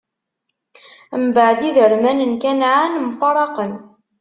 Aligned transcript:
Mbeɛd, 1.23 1.61
iderman 1.69 2.19
n 2.31 2.33
Kanɛan 2.41 2.93
mfaṛaqen. 3.09 3.73